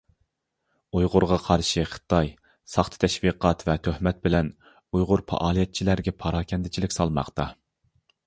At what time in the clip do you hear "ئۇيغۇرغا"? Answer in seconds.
0.99-1.35